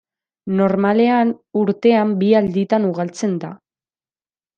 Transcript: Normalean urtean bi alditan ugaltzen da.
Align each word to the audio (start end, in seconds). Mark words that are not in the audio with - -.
Normalean 0.59 1.33
urtean 1.63 2.15
bi 2.21 2.29
alditan 2.39 2.89
ugaltzen 2.93 3.37
da. 3.45 3.53